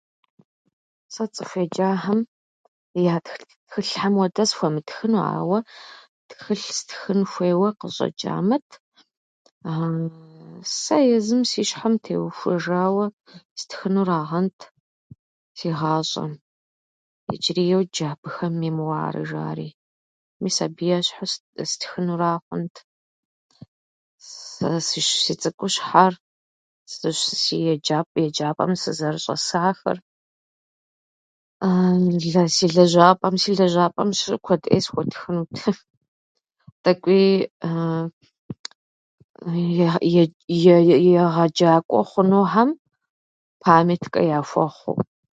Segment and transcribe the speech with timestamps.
[1.13, 2.19] Сэ цӏыху еджахьэм
[3.13, 5.59] я тхылъ- тхылъхьэм хуэдэ схуэмытхыну, ауэ
[6.29, 8.67] тхылэ стхын хуейуэ къыщӏэчӏамэт
[10.81, 13.05] сэ езым си щхьэм теухуэжауэ
[13.59, 14.59] стхынурагъэнт,
[15.57, 16.31] си гъащӏэм.
[17.33, 19.69] Иджыри йоджэ абыхэм мемуары жари.
[20.41, 22.75] Мис абы ещхьу стх- стхынура хъунт.
[24.57, 26.13] Сэ сищ- си цӏыкӏущхьэр,
[26.93, 29.97] сыщ- си еджапӏэм, еджапӏэм сызэрыщӏэсахэр
[32.55, 35.49] си лэжьапӏэм- Си лэжьапӏэм щыщу куэд ӏей схуэтхынут.
[36.83, 37.25] Тӏэкӏуи
[40.11, 40.35] едж-
[41.05, 42.69] егъэджакӏуэ хъунухьэм
[43.63, 44.99] памяткэ яхуэхъуу.